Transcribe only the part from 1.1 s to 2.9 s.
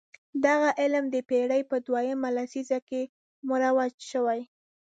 د پېړۍ په دویمه لسیزه